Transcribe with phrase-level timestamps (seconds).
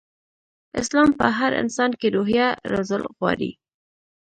[0.81, 3.51] اسلام په هر انسان کې روحيه روزل غواړي.